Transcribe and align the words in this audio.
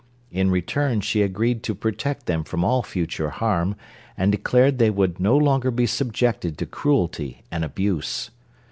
In 0.31 0.49
return 0.49 1.01
she 1.01 1.21
agreed 1.21 1.61
to 1.61 1.75
protect 1.75 2.25
them 2.25 2.43
from 2.43 2.63
all 2.63 2.81
future 2.81 3.29
harm 3.29 3.75
and 4.17 4.31
declared 4.31 4.79
they 4.79 4.89
would 4.89 5.19
no 5.19 5.37
longer 5.37 5.69
be 5.69 5.85
subjected 5.85 6.57
to 6.57 6.65
cruelty 6.65 7.43
and 7.51 7.63
abuse. 7.63 8.31